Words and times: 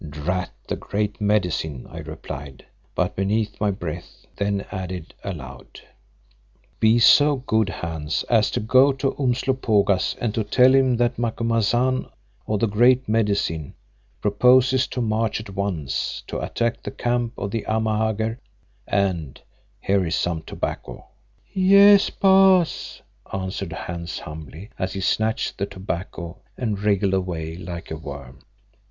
"Drat 0.09 0.49
the 0.67 0.75
Great 0.75 1.21
Medicine," 1.21 1.85
I 1.87 1.99
replied, 1.99 2.65
but 2.95 3.15
beneath 3.15 3.61
my 3.61 3.69
breath, 3.69 4.25
then 4.35 4.65
added 4.71 5.13
aloud, 5.23 5.79
"Be 6.79 6.97
so 6.97 7.35
good, 7.35 7.69
Hans, 7.69 8.23
as 8.23 8.49
to 8.49 8.59
go 8.59 8.93
to 8.93 9.15
Umslopogaas 9.19 10.15
and 10.19 10.33
to 10.33 10.43
tell 10.43 10.73
him 10.73 10.97
that 10.97 11.19
Macumazahn, 11.19 12.09
or 12.47 12.57
the 12.57 12.65
Great 12.65 13.07
Medicine, 13.07 13.75
proposes 14.21 14.87
to 14.87 15.01
march 15.01 15.39
at 15.39 15.51
once 15.51 16.23
to 16.25 16.39
attack 16.39 16.81
the 16.81 16.89
camp 16.89 17.33
of 17.37 17.51
the 17.51 17.63
Amahagger, 17.67 18.39
and—here 18.87 20.07
is 20.07 20.15
some 20.15 20.41
tobacco." 20.41 21.09
"Yes, 21.53 22.09
Baas," 22.09 23.03
answered 23.31 23.71
Hans 23.73 24.17
humbly, 24.17 24.71
as 24.79 24.93
he 24.93 24.99
snatched 24.99 25.59
the 25.59 25.67
tobacco 25.67 26.39
and 26.57 26.79
wriggled 26.79 27.13
away 27.13 27.55
like 27.55 27.91
a 27.91 27.95
worm. 27.97 28.39